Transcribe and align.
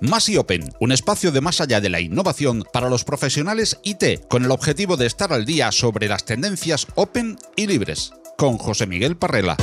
Más 0.00 0.28
y 0.28 0.36
Open, 0.36 0.72
un 0.80 0.92
espacio 0.92 1.32
de 1.32 1.40
más 1.40 1.60
allá 1.60 1.80
de 1.80 1.88
la 1.88 2.00
innovación 2.00 2.64
para 2.72 2.88
los 2.88 3.04
profesionales 3.04 3.80
IT, 3.82 4.28
con 4.28 4.44
el 4.44 4.52
objetivo 4.52 4.96
de 4.96 5.06
estar 5.06 5.32
al 5.32 5.44
día 5.44 5.72
sobre 5.72 6.08
las 6.08 6.24
tendencias 6.24 6.86
open 6.94 7.36
y 7.56 7.66
libres. 7.66 8.12
Con 8.36 8.58
José 8.58 8.86
Miguel 8.86 9.16
Parrela. 9.16 9.56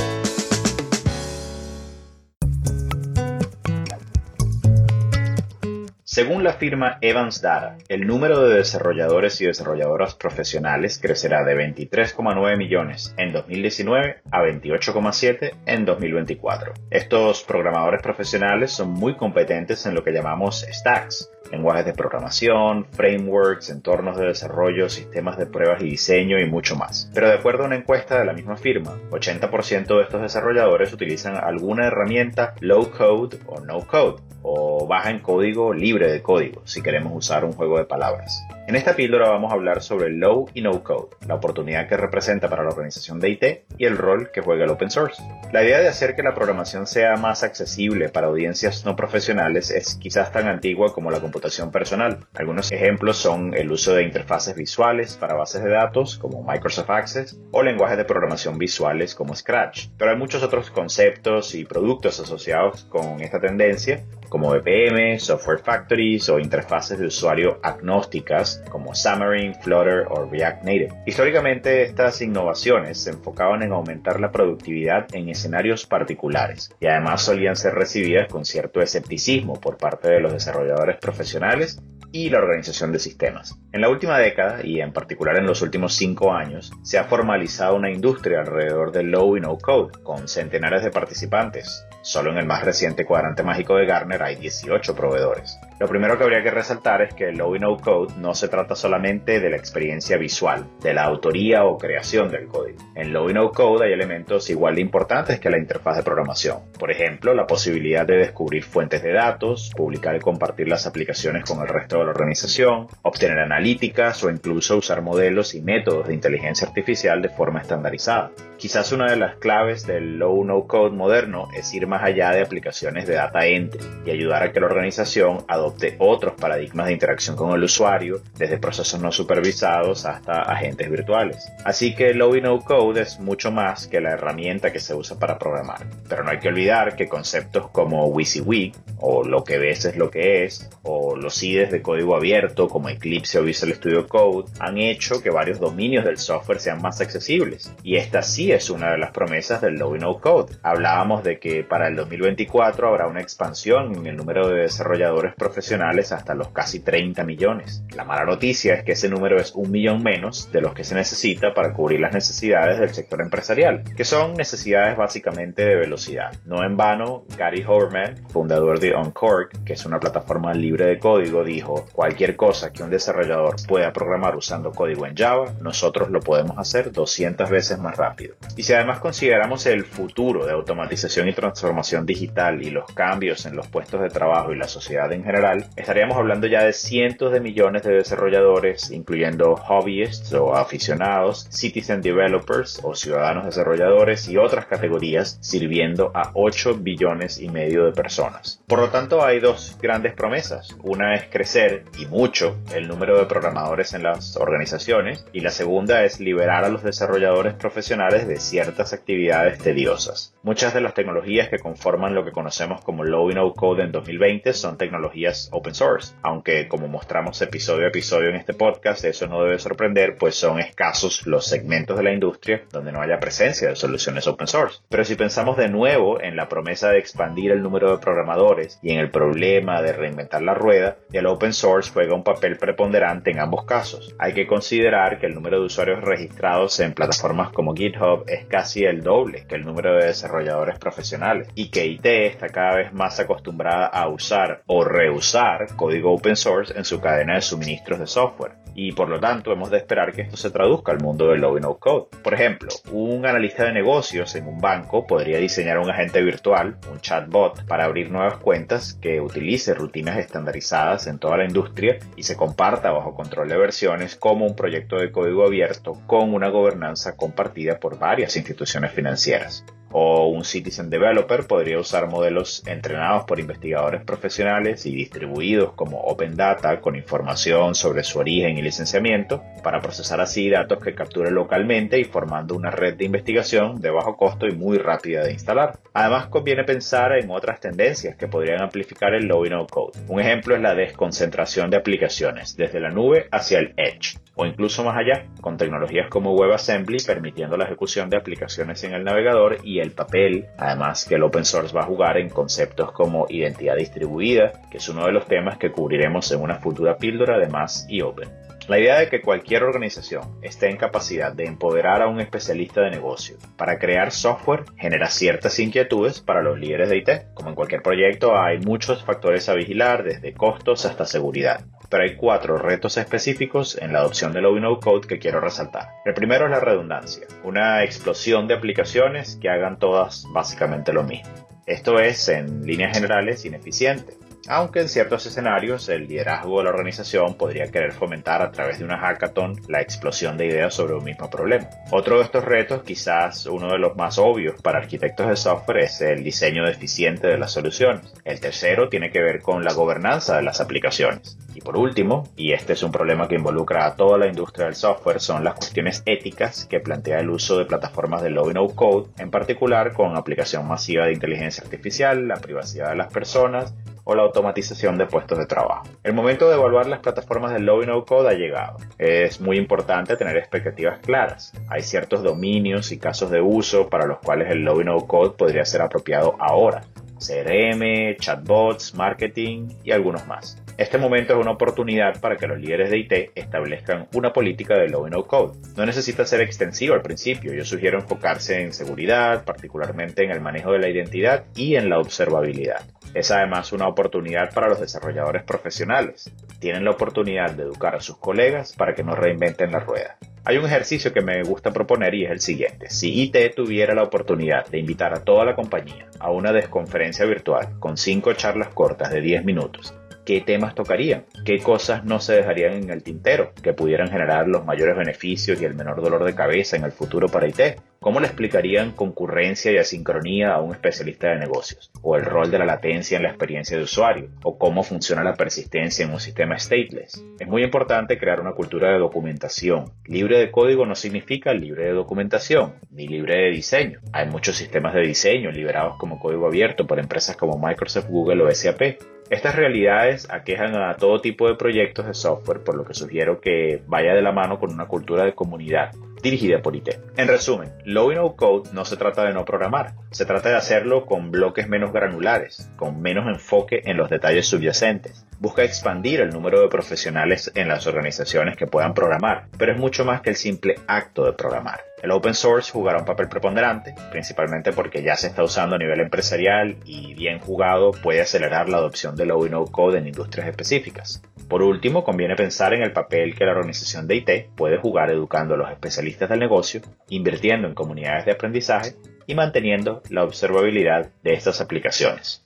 Según 6.16 6.44
la 6.44 6.54
firma 6.54 6.96
Evans 7.02 7.42
Data, 7.42 7.76
el 7.88 8.06
número 8.06 8.40
de 8.40 8.56
desarrolladores 8.56 9.38
y 9.42 9.44
desarrolladoras 9.44 10.14
profesionales 10.14 10.98
crecerá 10.98 11.44
de 11.44 11.54
23,9 11.54 12.56
millones 12.56 13.14
en 13.18 13.34
2019 13.34 14.22
a 14.30 14.40
28,7 14.40 15.52
en 15.66 15.84
2024. 15.84 16.72
Estos 16.88 17.42
programadores 17.42 18.00
profesionales 18.00 18.72
son 18.72 18.92
muy 18.92 19.14
competentes 19.14 19.84
en 19.84 19.94
lo 19.94 20.02
que 20.02 20.12
llamamos 20.12 20.64
stacks, 20.72 21.30
lenguajes 21.52 21.84
de 21.84 21.92
programación, 21.92 22.86
frameworks, 22.92 23.68
entornos 23.68 24.16
de 24.16 24.28
desarrollo, 24.28 24.88
sistemas 24.88 25.36
de 25.36 25.44
pruebas 25.44 25.82
y 25.82 25.90
diseño 25.90 26.40
y 26.40 26.46
mucho 26.46 26.76
más. 26.76 27.10
Pero 27.12 27.28
de 27.28 27.34
acuerdo 27.34 27.64
a 27.64 27.66
una 27.66 27.76
encuesta 27.76 28.18
de 28.18 28.24
la 28.24 28.32
misma 28.32 28.56
firma, 28.56 28.98
80% 29.10 29.98
de 29.98 30.02
estos 30.02 30.22
desarrolladores 30.22 30.94
utilizan 30.94 31.36
alguna 31.36 31.88
herramienta 31.88 32.54
low 32.60 32.90
code 32.90 33.38
o 33.44 33.60
no 33.60 33.86
code 33.86 34.22
o 34.48 34.86
baja 34.86 35.10
en 35.10 35.18
código 35.18 35.74
libre 35.74 36.10
de 36.10 36.22
código, 36.22 36.62
si 36.64 36.80
queremos 36.80 37.12
usar 37.14 37.44
un 37.44 37.52
juego 37.52 37.78
de 37.78 37.84
palabras. 37.84 38.46
En 38.68 38.74
esta 38.74 38.96
píldora 38.96 39.30
vamos 39.30 39.52
a 39.52 39.54
hablar 39.54 39.80
sobre 39.80 40.10
Low 40.10 40.50
y 40.52 40.60
No 40.60 40.82
Code, 40.82 41.14
la 41.28 41.36
oportunidad 41.36 41.88
que 41.88 41.96
representa 41.96 42.48
para 42.48 42.64
la 42.64 42.70
organización 42.70 43.20
de 43.20 43.30
IT 43.30 43.44
y 43.78 43.84
el 43.84 43.96
rol 43.96 44.32
que 44.32 44.40
juega 44.40 44.64
el 44.64 44.70
open 44.70 44.90
source. 44.90 45.22
La 45.52 45.62
idea 45.62 45.78
de 45.78 45.86
hacer 45.86 46.16
que 46.16 46.24
la 46.24 46.34
programación 46.34 46.88
sea 46.88 47.14
más 47.14 47.44
accesible 47.44 48.08
para 48.08 48.26
audiencias 48.26 48.84
no 48.84 48.96
profesionales 48.96 49.70
es 49.70 49.94
quizás 49.94 50.32
tan 50.32 50.48
antigua 50.48 50.92
como 50.92 51.12
la 51.12 51.20
computación 51.20 51.70
personal. 51.70 52.26
Algunos 52.34 52.72
ejemplos 52.72 53.18
son 53.18 53.54
el 53.54 53.70
uso 53.70 53.94
de 53.94 54.02
interfaces 54.02 54.56
visuales 54.56 55.16
para 55.16 55.34
bases 55.34 55.62
de 55.62 55.70
datos 55.70 56.18
como 56.18 56.42
Microsoft 56.42 56.90
Access 56.90 57.38
o 57.52 57.62
lenguajes 57.62 57.98
de 57.98 58.04
programación 58.04 58.58
visuales 58.58 59.14
como 59.14 59.36
Scratch. 59.36 59.90
Pero 59.96 60.10
hay 60.10 60.16
muchos 60.16 60.42
otros 60.42 60.72
conceptos 60.72 61.54
y 61.54 61.64
productos 61.64 62.18
asociados 62.18 62.84
con 62.86 63.20
esta 63.20 63.38
tendencia 63.38 64.02
como 64.28 64.50
BPM, 64.50 65.20
software 65.20 65.60
factories 65.60 66.28
o 66.28 66.40
interfaces 66.40 66.98
de 66.98 67.06
usuario 67.06 67.60
agnósticas 67.62 68.55
como 68.68 68.94
Xamarin, 68.94 69.54
Flutter 69.54 70.06
o 70.08 70.28
React 70.30 70.64
Native. 70.64 70.88
Históricamente 71.06 71.82
estas 71.82 72.20
innovaciones 72.22 73.02
se 73.02 73.10
enfocaban 73.10 73.62
en 73.62 73.72
aumentar 73.72 74.20
la 74.20 74.32
productividad 74.32 75.06
en 75.12 75.28
escenarios 75.28 75.86
particulares 75.86 76.70
y 76.80 76.86
además 76.86 77.22
solían 77.22 77.56
ser 77.56 77.74
recibidas 77.74 78.28
con 78.28 78.44
cierto 78.44 78.80
escepticismo 78.80 79.60
por 79.60 79.76
parte 79.76 80.08
de 80.08 80.20
los 80.20 80.32
desarrolladores 80.32 80.96
profesionales 80.96 81.78
y 82.12 82.30
la 82.30 82.38
organización 82.38 82.92
de 82.92 82.98
sistemas. 82.98 83.58
En 83.72 83.80
la 83.80 83.90
última 83.90 84.18
década, 84.18 84.64
y 84.64 84.80
en 84.80 84.92
particular 84.92 85.36
en 85.36 85.46
los 85.46 85.60
últimos 85.60 85.94
cinco 85.94 86.32
años, 86.32 86.72
se 86.82 86.98
ha 86.98 87.04
formalizado 87.04 87.76
una 87.76 87.90
industria 87.90 88.40
alrededor 88.40 88.92
del 88.92 89.10
low 89.10 89.36
y 89.36 89.40
no 89.40 89.58
code, 89.58 89.92
con 90.02 90.26
centenares 90.28 90.82
de 90.82 90.90
participantes. 90.90 91.86
Solo 92.06 92.30
en 92.30 92.38
el 92.38 92.46
más 92.46 92.62
reciente 92.62 93.04
cuadrante 93.04 93.42
mágico 93.42 93.74
de 93.74 93.84
Gartner 93.84 94.22
hay 94.22 94.36
18 94.36 94.94
proveedores. 94.94 95.58
Lo 95.80 95.88
primero 95.88 96.16
que 96.16 96.22
habría 96.22 96.40
que 96.40 96.52
resaltar 96.52 97.02
es 97.02 97.12
que 97.12 97.30
el 97.30 97.38
low 97.38 97.56
y 97.56 97.58
no 97.58 97.76
code 97.78 98.14
no 98.18 98.32
se 98.32 98.46
trata 98.46 98.76
solamente 98.76 99.40
de 99.40 99.50
la 99.50 99.56
experiencia 99.56 100.16
visual, 100.16 100.66
de 100.80 100.94
la 100.94 101.02
autoría 101.02 101.64
o 101.64 101.76
creación 101.76 102.30
del 102.30 102.46
código. 102.46 102.78
En 102.94 103.12
low 103.12 103.28
y 103.28 103.34
no 103.34 103.50
code 103.50 103.86
hay 103.86 103.92
elementos 103.92 104.48
igual 104.50 104.76
de 104.76 104.82
importantes 104.82 105.40
que 105.40 105.50
la 105.50 105.58
interfaz 105.58 105.96
de 105.96 106.04
programación. 106.04 106.60
Por 106.78 106.92
ejemplo, 106.92 107.34
la 107.34 107.48
posibilidad 107.48 108.06
de 108.06 108.18
descubrir 108.18 108.62
fuentes 108.62 109.02
de 109.02 109.12
datos, 109.12 109.72
publicar 109.76 110.14
y 110.14 110.20
compartir 110.20 110.68
las 110.68 110.86
aplicaciones 110.86 111.44
con 111.44 111.60
el 111.60 111.66
resto 111.66 111.98
de 111.98 112.04
la 112.04 112.12
organización, 112.12 112.86
obtener 113.02 113.40
analíticas 113.40 114.22
o 114.22 114.30
incluso 114.30 114.76
usar 114.76 115.02
modelos 115.02 115.56
y 115.56 115.60
métodos 115.60 116.06
de 116.06 116.14
inteligencia 116.14 116.68
artificial 116.68 117.20
de 117.20 117.30
forma 117.30 117.60
estandarizada. 117.60 118.30
Quizás 118.56 118.92
una 118.92 119.10
de 119.10 119.16
las 119.16 119.36
claves 119.36 119.86
del 119.86 120.18
low 120.18 120.42
no 120.42 120.66
code 120.66 120.96
moderno 120.96 121.48
es 121.54 121.74
ir 121.74 121.86
más 121.86 121.95
allá 122.02 122.30
de 122.32 122.42
aplicaciones 122.42 123.06
de 123.06 123.14
data 123.14 123.46
entry 123.46 123.80
y 124.04 124.10
ayudar 124.10 124.42
a 124.42 124.52
que 124.52 124.60
la 124.60 124.66
organización 124.66 125.44
adopte 125.48 125.96
otros 125.98 126.34
paradigmas 126.34 126.86
de 126.86 126.92
interacción 126.92 127.36
con 127.36 127.52
el 127.52 127.62
usuario, 127.62 128.20
desde 128.36 128.58
procesos 128.58 129.00
no 129.00 129.12
supervisados 129.12 130.04
hasta 130.06 130.42
agentes 130.42 130.90
virtuales. 130.90 131.52
Así 131.64 131.94
que 131.94 132.14
low 132.14 132.34
no 132.40 132.60
code 132.60 133.02
es 133.02 133.20
mucho 133.20 133.50
más 133.50 133.86
que 133.86 134.00
la 134.00 134.12
herramienta 134.12 134.72
que 134.72 134.80
se 134.80 134.94
usa 134.94 135.18
para 135.18 135.38
programar. 135.38 135.86
Pero 136.08 136.24
no 136.24 136.30
hay 136.30 136.38
que 136.38 136.48
olvidar 136.48 136.96
que 136.96 137.08
conceptos 137.08 137.68
como 137.70 138.06
WYSIWYG 138.06 138.74
o 138.98 139.24
lo 139.24 139.44
que 139.44 139.58
ves 139.58 139.84
es 139.84 139.96
lo 139.96 140.10
que 140.10 140.44
es 140.44 140.70
o 140.82 141.16
los 141.16 141.42
IDEs 141.42 141.70
de 141.70 141.82
código 141.82 142.16
abierto 142.16 142.68
como 142.68 142.88
Eclipse 142.88 143.38
o 143.38 143.42
Visual 143.42 143.74
Studio 143.74 144.06
Code 144.06 144.50
han 144.58 144.78
hecho 144.78 145.22
que 145.22 145.30
varios 145.30 145.60
dominios 145.60 146.04
del 146.04 146.18
software 146.18 146.60
sean 146.60 146.80
más 146.80 147.00
accesibles. 147.00 147.74
Y 147.82 147.96
esta 147.96 148.22
sí 148.22 148.52
es 148.52 148.70
una 148.70 148.92
de 148.92 148.98
las 148.98 149.10
promesas 149.10 149.60
del 149.60 149.74
Low 149.74 149.96
No 149.96 150.18
Code. 150.20 150.56
Hablábamos 150.62 151.24
de 151.24 151.38
que 151.38 151.64
para 151.64 151.85
el 151.88 151.96
2024 151.96 152.88
habrá 152.88 153.06
una 153.06 153.20
expansión 153.20 153.94
en 153.94 154.06
el 154.06 154.16
número 154.16 154.48
de 154.48 154.62
desarrolladores 154.62 155.34
profesionales 155.34 156.12
hasta 156.12 156.34
los 156.34 156.48
casi 156.48 156.80
30 156.80 157.24
millones. 157.24 157.82
La 157.94 158.04
mala 158.04 158.24
noticia 158.24 158.74
es 158.74 158.84
que 158.84 158.92
ese 158.92 159.08
número 159.08 159.38
es 159.40 159.52
un 159.54 159.70
millón 159.70 160.02
menos 160.02 160.50
de 160.52 160.60
los 160.60 160.74
que 160.74 160.84
se 160.84 160.94
necesita 160.94 161.54
para 161.54 161.72
cubrir 161.72 162.00
las 162.00 162.12
necesidades 162.12 162.78
del 162.78 162.94
sector 162.94 163.20
empresarial, 163.20 163.82
que 163.96 164.04
son 164.04 164.34
necesidades 164.34 164.96
básicamente 164.96 165.64
de 165.64 165.76
velocidad. 165.76 166.32
No 166.44 166.64
en 166.64 166.76
vano, 166.76 167.24
Gary 167.36 167.64
Horman, 167.66 168.16
fundador 168.28 168.78
de 168.78 168.94
OnCork, 168.94 169.64
que 169.64 169.72
es 169.72 169.84
una 169.84 169.98
plataforma 169.98 170.54
libre 170.54 170.86
de 170.86 170.98
código, 170.98 171.44
dijo, 171.44 171.86
cualquier 171.92 172.36
cosa 172.36 172.72
que 172.72 172.82
un 172.82 172.90
desarrollador 172.90 173.56
pueda 173.66 173.92
programar 173.92 174.36
usando 174.36 174.72
código 174.72 175.06
en 175.06 175.16
Java, 175.16 175.52
nosotros 175.60 176.10
lo 176.10 176.20
podemos 176.20 176.58
hacer 176.58 176.92
200 176.92 177.50
veces 177.50 177.78
más 177.78 177.96
rápido. 177.96 178.36
Y 178.56 178.62
si 178.62 178.72
además 178.72 179.00
consideramos 179.00 179.66
el 179.66 179.84
futuro 179.84 180.46
de 180.46 180.52
automatización 180.52 181.28
y 181.28 181.32
transformación 181.32 181.65
digital 182.04 182.62
y 182.62 182.70
los 182.70 182.92
cambios 182.92 183.46
en 183.46 183.56
los 183.56 183.68
puestos 183.68 184.00
de 184.00 184.08
trabajo 184.08 184.52
y 184.52 184.56
la 184.56 184.68
sociedad 184.68 185.12
en 185.12 185.24
general, 185.24 185.66
estaríamos 185.76 186.16
hablando 186.16 186.46
ya 186.46 186.64
de 186.64 186.72
cientos 186.72 187.32
de 187.32 187.40
millones 187.40 187.82
de 187.82 187.94
desarrolladores, 187.94 188.90
incluyendo 188.90 189.54
hobbyists 189.54 190.32
o 190.34 190.54
aficionados, 190.54 191.46
citizen 191.50 192.02
developers 192.02 192.80
o 192.82 192.94
ciudadanos 192.94 193.46
desarrolladores 193.46 194.28
y 194.28 194.36
otras 194.36 194.66
categorías, 194.66 195.38
sirviendo 195.40 196.10
a 196.14 196.30
8 196.34 196.78
billones 196.80 197.40
y 197.40 197.48
medio 197.48 197.84
de 197.84 197.92
personas. 197.92 198.62
Por 198.66 198.78
lo 198.78 198.88
tanto, 198.90 199.24
hay 199.24 199.40
dos 199.40 199.76
grandes 199.80 200.14
promesas. 200.14 200.76
Una 200.82 201.14
es 201.14 201.24
crecer 201.30 201.84
y 201.98 202.06
mucho 202.06 202.56
el 202.74 202.88
número 202.88 203.18
de 203.18 203.26
programadores 203.26 203.94
en 203.94 204.02
las 204.02 204.36
organizaciones 204.36 205.26
y 205.32 205.40
la 205.40 205.50
segunda 205.50 206.04
es 206.04 206.20
liberar 206.20 206.64
a 206.64 206.68
los 206.68 206.82
desarrolladores 206.82 207.54
profesionales 207.54 208.26
de 208.26 208.38
ciertas 208.38 208.92
actividades 208.92 209.58
tediosas. 209.58 210.34
Muchas 210.42 210.74
de 210.74 210.80
las 210.80 210.94
tecnologías 210.94 211.48
que 211.48 211.55
conforman 211.58 212.14
lo 212.14 212.24
que 212.24 212.32
conocemos 212.32 212.82
como 212.82 213.04
Low 213.04 213.30
y 213.30 213.34
No 213.34 213.52
Code 213.52 213.84
en 213.84 213.92
2020 213.92 214.52
son 214.52 214.76
tecnologías 214.76 215.48
open 215.52 215.74
source, 215.74 216.14
aunque 216.22 216.68
como 216.68 216.88
mostramos 216.88 217.40
episodio 217.42 217.84
a 217.84 217.88
episodio 217.88 218.30
en 218.30 218.36
este 218.36 218.54
podcast, 218.54 219.04
eso 219.04 219.26
no 219.26 219.42
debe 219.42 219.58
sorprender, 219.58 220.16
pues 220.18 220.34
son 220.34 220.60
escasos 220.60 221.26
los 221.26 221.46
segmentos 221.46 221.96
de 221.96 222.04
la 222.04 222.12
industria 222.12 222.62
donde 222.72 222.92
no 222.92 223.00
haya 223.00 223.20
presencia 223.20 223.68
de 223.68 223.76
soluciones 223.76 224.26
open 224.26 224.46
source. 224.46 224.80
Pero 224.88 225.04
si 225.04 225.14
pensamos 225.14 225.56
de 225.56 225.68
nuevo 225.68 226.20
en 226.20 226.36
la 226.36 226.48
promesa 226.48 226.90
de 226.90 226.98
expandir 226.98 227.50
el 227.50 227.62
número 227.62 227.90
de 227.90 227.98
programadores 227.98 228.78
y 228.82 228.92
en 228.92 228.98
el 228.98 229.10
problema 229.10 229.82
de 229.82 229.92
reinventar 229.92 230.42
la 230.42 230.54
rueda, 230.54 230.96
el 231.12 231.26
open 231.26 231.52
source 231.52 231.90
juega 231.92 232.14
un 232.14 232.24
papel 232.24 232.56
preponderante 232.56 233.30
en 233.30 233.40
ambos 233.40 233.64
casos. 233.64 234.14
Hay 234.18 234.34
que 234.34 234.46
considerar 234.46 235.18
que 235.18 235.26
el 235.26 235.34
número 235.34 235.60
de 235.60 235.66
usuarios 235.66 236.02
registrados 236.02 236.78
en 236.80 236.92
plataformas 236.92 237.50
como 237.50 237.74
GitHub 237.74 238.24
es 238.26 238.46
casi 238.46 238.84
el 238.84 239.02
doble 239.02 239.46
que 239.46 239.54
el 239.54 239.64
número 239.64 239.94
de 239.94 240.06
desarrolladores 240.06 240.78
profesionales 240.78 241.45
y 241.54 241.68
que 241.68 241.86
IT 241.86 242.06
está 242.06 242.48
cada 242.48 242.76
vez 242.76 242.92
más 242.92 243.18
acostumbrada 243.20 243.86
a 243.86 244.08
usar 244.08 244.62
o 244.66 244.84
reusar 244.84 245.74
código 245.76 246.12
open 246.12 246.36
source 246.36 246.76
en 246.76 246.84
su 246.84 247.00
cadena 247.00 247.34
de 247.34 247.42
suministros 247.42 247.98
de 247.98 248.06
software 248.06 248.66
y 248.76 248.92
por 248.92 249.08
lo 249.08 249.18
tanto 249.18 249.52
hemos 249.52 249.70
de 249.70 249.78
esperar 249.78 250.12
que 250.12 250.22
esto 250.22 250.36
se 250.36 250.50
traduzca 250.50 250.92
al 250.92 251.00
mundo 251.00 251.28
del 251.28 251.40
low 251.40 251.58
no 251.58 251.78
code. 251.78 252.08
Por 252.22 252.34
ejemplo, 252.34 252.68
un 252.92 253.24
analista 253.24 253.64
de 253.64 253.72
negocios 253.72 254.34
en 254.36 254.46
un 254.46 254.60
banco 254.60 255.06
podría 255.06 255.38
diseñar 255.38 255.78
un 255.78 255.90
agente 255.90 256.22
virtual, 256.22 256.76
un 256.92 257.00
chatbot, 257.00 257.64
para 257.66 257.86
abrir 257.86 258.10
nuevas 258.10 258.36
cuentas 258.36 258.92
que 259.00 259.20
utilice 259.20 259.72
rutinas 259.72 260.18
estandarizadas 260.18 261.06
en 261.06 261.18
toda 261.18 261.38
la 261.38 261.46
industria 261.46 261.98
y 262.16 262.24
se 262.24 262.36
comparta 262.36 262.90
bajo 262.90 263.14
control 263.14 263.48
de 263.48 263.56
versiones 263.56 264.14
como 264.14 264.46
un 264.46 264.54
proyecto 264.54 264.96
de 264.96 265.10
código 265.10 265.46
abierto 265.46 265.98
con 266.06 266.34
una 266.34 266.50
gobernanza 266.50 267.16
compartida 267.16 267.80
por 267.80 267.98
varias 267.98 268.36
instituciones 268.36 268.92
financieras. 268.92 269.64
O 269.98 270.26
un 270.26 270.44
citizen 270.44 270.90
developer 270.90 271.46
podría 271.46 271.78
usar 271.78 272.06
modelos 272.06 272.62
entrenados 272.66 273.24
por 273.24 273.40
investigadores 273.40 274.04
profesionales 274.04 274.84
y 274.84 274.94
distribuidos 274.94 275.72
como 275.72 276.00
Open 276.00 276.36
Data 276.36 276.82
con 276.82 276.96
información 276.96 277.74
sobre 277.74 278.04
su 278.04 278.18
origen 278.18 278.58
y 278.58 278.62
licenciamiento 278.62 279.42
para 279.62 279.80
procesar 279.80 280.20
así 280.20 280.50
datos 280.50 280.84
que 280.84 280.94
capture 280.94 281.30
localmente 281.30 281.98
y 281.98 282.04
formando 282.04 282.54
una 282.54 282.70
red 282.70 282.96
de 282.96 283.06
investigación 283.06 283.80
de 283.80 283.88
bajo 283.88 284.18
costo 284.18 284.46
y 284.46 284.52
muy 284.52 284.76
rápida 284.76 285.24
de 285.24 285.32
instalar. 285.32 285.78
Además 285.94 286.26
conviene 286.26 286.64
pensar 286.64 287.16
en 287.16 287.30
otras 287.30 287.58
tendencias 287.58 288.16
que 288.16 288.28
podrían 288.28 288.60
amplificar 288.60 289.14
el 289.14 289.26
low 289.26 289.46
y 289.46 289.48
no 289.48 289.66
code. 289.66 289.98
Un 290.08 290.20
ejemplo 290.20 290.54
es 290.54 290.60
la 290.60 290.74
desconcentración 290.74 291.70
de 291.70 291.78
aplicaciones 291.78 292.54
desde 292.54 292.80
la 292.80 292.90
nube 292.90 293.28
hacia 293.32 293.60
el 293.60 293.72
edge 293.78 294.18
o 294.36 294.46
incluso 294.46 294.84
más 294.84 294.96
allá, 294.96 295.26
con 295.40 295.56
tecnologías 295.56 296.08
como 296.08 296.34
WebAssembly 296.34 296.98
permitiendo 297.04 297.56
la 297.56 297.64
ejecución 297.64 298.10
de 298.10 298.18
aplicaciones 298.18 298.84
en 298.84 298.92
el 298.92 299.02
navegador 299.02 299.58
y 299.64 299.80
el 299.80 299.92
papel, 299.92 300.46
además 300.58 301.06
que 301.06 301.14
el 301.14 301.22
open 301.22 301.44
source 301.44 301.74
va 301.74 301.80
a 301.80 301.86
jugar 301.86 302.18
en 302.18 302.28
conceptos 302.28 302.92
como 302.92 303.26
identidad 303.30 303.76
distribuida, 303.76 304.52
que 304.70 304.76
es 304.76 304.88
uno 304.88 305.06
de 305.06 305.12
los 305.12 305.26
temas 305.26 305.56
que 305.56 305.72
cubriremos 305.72 306.30
en 306.32 306.42
una 306.42 306.56
futura 306.56 306.98
píldora 306.98 307.38
de 307.38 307.48
Más 307.48 307.86
y 307.88 308.02
Open. 308.02 308.28
La 308.68 308.80
idea 308.80 308.98
de 308.98 309.08
que 309.08 309.22
cualquier 309.22 309.62
organización 309.62 310.40
esté 310.42 310.68
en 310.68 310.76
capacidad 310.76 311.32
de 311.32 311.46
empoderar 311.46 312.02
a 312.02 312.08
un 312.08 312.20
especialista 312.20 312.80
de 312.80 312.90
negocio 312.90 313.36
para 313.56 313.78
crear 313.78 314.10
software 314.10 314.64
genera 314.76 315.06
ciertas 315.06 315.58
inquietudes 315.60 316.20
para 316.20 316.42
los 316.42 316.58
líderes 316.58 316.88
de 316.88 316.98
IT. 316.98 317.10
Como 317.34 317.50
en 317.50 317.54
cualquier 317.54 317.82
proyecto 317.82 318.36
hay 318.36 318.58
muchos 318.58 319.04
factores 319.04 319.48
a 319.48 319.54
vigilar, 319.54 320.02
desde 320.02 320.34
costos 320.34 320.84
hasta 320.84 321.06
seguridad 321.06 321.64
pero 321.88 322.02
hay 322.02 322.16
cuatro 322.16 322.58
retos 322.58 322.96
específicos 322.96 323.76
en 323.80 323.92
la 323.92 324.00
adopción 324.00 324.32
de 324.32 324.40
Low 324.40 324.58
No 324.58 324.80
Code 324.80 325.06
que 325.08 325.18
quiero 325.18 325.40
resaltar. 325.40 325.88
El 326.04 326.14
primero 326.14 326.44
es 326.44 326.50
la 326.50 326.60
redundancia, 326.60 327.26
una 327.44 327.84
explosión 327.84 328.48
de 328.48 328.54
aplicaciones 328.54 329.38
que 329.40 329.48
hagan 329.48 329.78
todas 329.78 330.24
básicamente 330.32 330.92
lo 330.92 331.02
mismo. 331.02 331.32
Esto 331.66 331.98
es, 331.98 332.28
en 332.28 332.64
líneas 332.64 332.94
generales, 332.94 333.44
ineficiente 333.44 334.25
aunque 334.48 334.80
en 334.80 334.88
ciertos 334.88 335.26
escenarios 335.26 335.88
el 335.88 336.06
liderazgo 336.06 336.58
de 336.58 336.64
la 336.64 336.70
organización 336.70 337.34
podría 337.34 337.70
querer 337.70 337.92
fomentar 337.92 338.42
a 338.42 338.50
través 338.50 338.78
de 338.78 338.84
una 338.84 338.98
hackathon 338.98 339.60
la 339.68 339.80
explosión 339.80 340.36
de 340.36 340.46
ideas 340.46 340.74
sobre 340.74 340.94
un 340.94 341.04
mismo 341.04 341.28
problema. 341.30 341.68
Otro 341.90 342.18
de 342.18 342.24
estos 342.24 342.44
retos, 342.44 342.82
quizás 342.82 343.46
uno 343.46 343.72
de 343.72 343.78
los 343.78 343.96
más 343.96 344.18
obvios 344.18 344.60
para 344.60 344.78
arquitectos 344.78 345.28
de 345.28 345.36
software, 345.36 345.78
es 345.78 346.00
el 346.00 346.22
diseño 346.22 346.64
deficiente 346.64 347.26
de 347.26 347.38
las 347.38 347.52
soluciones. 347.52 348.12
El 348.24 348.40
tercero 348.40 348.88
tiene 348.88 349.10
que 349.10 349.22
ver 349.22 349.40
con 349.42 349.64
la 349.64 349.72
gobernanza 349.72 350.36
de 350.36 350.42
las 350.42 350.60
aplicaciones. 350.60 351.38
Y 351.54 351.60
por 351.60 351.76
último, 351.76 352.28
y 352.36 352.52
este 352.52 352.74
es 352.74 352.82
un 352.82 352.92
problema 352.92 353.28
que 353.28 353.36
involucra 353.36 353.86
a 353.86 353.96
toda 353.96 354.18
la 354.18 354.26
industria 354.26 354.66
del 354.66 354.74
software, 354.74 355.20
son 355.20 355.42
las 355.42 355.54
cuestiones 355.54 356.02
éticas 356.04 356.66
que 356.66 356.80
plantea 356.80 357.20
el 357.20 357.30
uso 357.30 357.58
de 357.58 357.64
plataformas 357.64 358.22
de 358.22 358.30
low 358.30 358.52
no 358.52 358.68
code, 358.68 359.08
en 359.18 359.30
particular 359.30 359.92
con 359.94 360.16
aplicación 360.16 360.68
masiva 360.68 361.06
de 361.06 361.14
inteligencia 361.14 361.64
artificial, 361.64 362.28
la 362.28 362.36
privacidad 362.36 362.90
de 362.90 362.96
las 362.96 363.12
personas, 363.12 363.72
o 364.08 364.14
la 364.14 364.22
automatización 364.22 364.96
de 364.96 365.06
puestos 365.06 365.36
de 365.36 365.46
trabajo. 365.46 365.82
El 366.04 366.14
momento 366.14 366.48
de 366.48 366.54
evaluar 366.54 366.86
las 366.86 367.00
plataformas 367.00 367.52
de 367.52 367.58
low 367.58 367.82
y 367.82 367.86
no 367.86 368.04
code 368.04 368.28
ha 368.28 368.38
llegado. 368.38 368.78
Es 368.98 369.40
muy 369.40 369.58
importante 369.58 370.16
tener 370.16 370.36
expectativas 370.36 371.00
claras. 371.00 371.52
Hay 371.68 371.82
ciertos 371.82 372.22
dominios 372.22 372.92
y 372.92 372.98
casos 372.98 373.30
de 373.30 373.40
uso 373.40 373.88
para 373.88 374.06
los 374.06 374.18
cuales 374.20 374.50
el 374.50 374.60
low 374.60 374.80
y 374.80 374.84
no 374.84 374.96
code 375.06 375.30
podría 375.36 375.64
ser 375.64 375.82
apropiado 375.82 376.36
ahora. 376.38 376.82
CRM, 377.18 378.16
chatbots, 378.20 378.94
marketing 378.94 379.70
y 379.82 379.90
algunos 379.90 380.24
más. 380.28 380.62
Este 380.78 380.98
momento 380.98 381.32
es 381.32 381.38
una 381.40 381.52
oportunidad 381.52 382.20
para 382.20 382.36
que 382.36 382.46
los 382.46 382.60
líderes 382.60 382.90
de 382.90 382.98
IT 382.98 383.12
establezcan 383.34 384.08
una 384.12 384.34
política 384.34 384.76
de 384.76 384.90
low 384.90 385.06
y 385.06 385.10
no 385.10 385.26
code. 385.26 385.58
No 385.74 385.86
necesita 385.86 386.26
ser 386.26 386.42
extensivo 386.42 386.92
al 386.92 387.00
principio, 387.00 387.54
yo 387.54 387.64
sugiero 387.64 387.98
enfocarse 387.98 388.60
en 388.60 388.74
seguridad, 388.74 389.42
particularmente 389.44 390.22
en 390.22 390.32
el 390.32 390.42
manejo 390.42 390.72
de 390.72 390.80
la 390.80 390.90
identidad 390.90 391.44
y 391.54 391.76
en 391.76 391.88
la 391.88 391.98
observabilidad. 391.98 392.84
Es 393.14 393.30
además 393.30 393.72
una 393.72 393.88
oportunidad 393.88 394.52
para 394.52 394.68
los 394.68 394.78
desarrolladores 394.78 395.44
profesionales. 395.44 396.30
Tienen 396.58 396.84
la 396.84 396.90
oportunidad 396.90 397.52
de 397.52 397.62
educar 397.62 397.94
a 397.94 398.00
sus 398.00 398.18
colegas 398.18 398.74
para 398.74 398.94
que 398.94 399.02
no 399.02 399.14
reinventen 399.14 399.72
la 399.72 399.80
rueda. 399.80 400.18
Hay 400.44 400.58
un 400.58 400.66
ejercicio 400.66 401.10
que 401.14 401.22
me 401.22 401.42
gusta 401.42 401.72
proponer 401.72 402.14
y 402.14 402.26
es 402.26 402.30
el 402.30 402.40
siguiente. 402.40 402.90
Si 402.90 403.22
IT 403.22 403.54
tuviera 403.56 403.94
la 403.94 404.02
oportunidad 404.02 404.66
de 404.66 404.78
invitar 404.78 405.14
a 405.14 405.24
toda 405.24 405.46
la 405.46 405.56
compañía 405.56 406.06
a 406.20 406.30
una 406.30 406.52
desconferencia 406.52 407.24
virtual 407.24 407.78
con 407.80 407.96
cinco 407.96 408.34
charlas 408.34 408.68
cortas 408.68 409.10
de 409.10 409.22
10 409.22 409.42
minutos 409.46 409.94
qué 410.26 410.42
temas 410.42 410.74
tocarían, 410.74 411.24
qué 411.44 411.60
cosas 411.60 412.04
no 412.04 412.20
se 412.20 412.34
dejarían 412.34 412.74
en 412.74 412.90
el 412.90 413.02
tintero, 413.02 413.52
que 413.62 413.72
pudieran 413.72 414.10
generar 414.10 414.48
los 414.48 414.66
mayores 414.66 414.96
beneficios 414.96 415.62
y 415.62 415.64
el 415.64 415.74
menor 415.74 416.02
dolor 416.02 416.24
de 416.24 416.34
cabeza 416.34 416.76
en 416.76 416.84
el 416.84 416.92
futuro 416.92 417.28
para 417.28 417.48
IT. 417.48 417.80
¿Cómo 418.00 418.20
le 418.20 418.26
explicarían 418.26 418.92
concurrencia 418.92 419.72
y 419.72 419.78
asincronía 419.78 420.54
a 420.54 420.60
un 420.60 420.72
especialista 420.72 421.28
de 421.28 421.38
negocios? 421.38 421.90
¿O 422.02 422.16
el 422.16 422.24
rol 422.24 422.50
de 422.50 422.58
la 422.58 422.66
latencia 422.66 423.16
en 423.16 423.22
la 423.22 423.30
experiencia 423.30 423.76
de 423.76 423.82
usuario? 423.82 424.28
¿O 424.42 424.58
cómo 424.58 424.82
funciona 424.82 425.24
la 425.24 425.34
persistencia 425.34 426.04
en 426.04 426.12
un 426.12 426.20
sistema 426.20 426.58
stateless? 426.58 427.24
Es 427.38 427.48
muy 427.48 427.64
importante 427.64 428.18
crear 428.18 428.40
una 428.40 428.52
cultura 428.52 428.92
de 428.92 428.98
documentación. 428.98 429.86
Libre 430.04 430.38
de 430.38 430.50
código 430.50 430.86
no 430.86 430.94
significa 430.94 431.52
libre 431.52 431.84
de 431.84 431.92
documentación, 431.92 432.74
ni 432.90 433.08
libre 433.08 433.36
de 433.36 433.50
diseño. 433.50 434.00
Hay 434.12 434.26
muchos 434.28 434.56
sistemas 434.56 434.94
de 434.94 435.00
diseño 435.00 435.50
liberados 435.50 435.96
como 435.98 436.20
código 436.20 436.46
abierto 436.46 436.86
por 436.86 436.98
empresas 436.98 437.36
como 437.36 437.58
Microsoft, 437.58 438.08
Google 438.08 438.42
o 438.42 438.54
SAP 438.54 438.98
estas 439.28 439.56
realidades 439.56 440.28
aquejan 440.30 440.76
a 440.76 440.94
todo 440.94 441.20
tipo 441.20 441.48
de 441.48 441.56
proyectos 441.56 442.06
de 442.06 442.14
software, 442.14 442.62
por 442.62 442.76
lo 442.76 442.84
que 442.84 442.94
sugiero 442.94 443.40
que 443.40 443.82
vaya 443.88 444.14
de 444.14 444.22
la 444.22 444.30
mano 444.30 444.60
con 444.60 444.72
una 444.72 444.86
cultura 444.86 445.24
de 445.24 445.34
comunidad 445.34 445.90
dirigida 446.22 446.62
por 446.62 446.76
IT. 446.76 446.98
En 447.16 447.28
resumen, 447.28 447.72
Low 447.84 448.12
No 448.12 448.36
Code 448.36 448.70
no 448.72 448.84
se 448.84 448.96
trata 448.96 449.24
de 449.24 449.32
no 449.32 449.44
programar, 449.44 449.94
se 450.10 450.26
trata 450.26 450.48
de 450.48 450.56
hacerlo 450.56 451.06
con 451.06 451.30
bloques 451.30 451.68
menos 451.68 451.92
granulares, 451.92 452.70
con 452.76 453.00
menos 453.00 453.26
enfoque 453.26 453.82
en 453.84 453.96
los 453.96 454.10
detalles 454.10 454.46
subyacentes. 454.46 455.26
Busca 455.38 455.64
expandir 455.64 456.20
el 456.20 456.30
número 456.30 456.60
de 456.60 456.68
profesionales 456.68 457.52
en 457.54 457.68
las 457.68 457.86
organizaciones 457.86 458.56
que 458.56 458.66
puedan 458.66 458.94
programar, 458.94 459.48
pero 459.58 459.72
es 459.72 459.78
mucho 459.78 460.04
más 460.04 460.20
que 460.20 460.30
el 460.30 460.36
simple 460.36 460.76
acto 460.86 461.24
de 461.24 461.32
programar. 461.32 461.80
El 462.02 462.10
open 462.10 462.34
source 462.34 462.70
jugará 462.70 462.98
un 462.98 463.06
papel 463.06 463.28
preponderante, 463.28 463.94
principalmente 464.10 464.72
porque 464.72 465.02
ya 465.02 465.16
se 465.16 465.28
está 465.28 465.42
usando 465.42 465.76
a 465.76 465.78
nivel 465.78 466.00
empresarial 466.00 466.76
y 466.84 467.14
bien 467.14 467.38
jugado 467.38 467.92
puede 467.92 468.20
acelerar 468.20 468.68
la 468.68 468.76
adopción 468.76 469.16
de 469.16 469.24
Low 469.24 469.70
Code 469.70 469.98
en 469.98 470.06
industrias 470.06 470.46
específicas. 470.46 471.22
Por 471.48 471.62
último, 471.62 472.04
conviene 472.04 472.36
pensar 472.36 472.74
en 472.74 472.82
el 472.82 472.92
papel 472.92 473.34
que 473.34 473.46
la 473.46 473.52
organización 473.52 474.06
de 474.06 474.16
IT 474.16 474.30
puede 474.56 474.76
jugar 474.76 475.10
educando 475.10 475.54
a 475.54 475.56
los 475.56 475.70
especialistas 475.70 476.28
del 476.28 476.40
negocio, 476.40 476.82
invirtiendo 477.08 477.66
en 477.66 477.74
comunidades 477.74 478.26
de 478.26 478.32
aprendizaje 478.32 478.94
y 479.26 479.34
manteniendo 479.34 480.02
la 480.10 480.24
observabilidad 480.24 481.10
de 481.22 481.32
estas 481.32 481.60
aplicaciones. 481.60 482.45